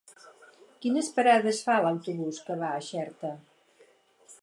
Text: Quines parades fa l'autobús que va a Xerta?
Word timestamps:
Quines 0.85 1.09
parades 1.17 1.61
fa 1.67 1.77
l'autobús 1.85 2.43
que 2.49 2.59
va 2.65 2.73
a 2.79 2.83
Xerta? 2.91 3.35